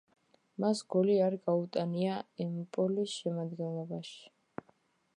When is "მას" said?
0.63-0.79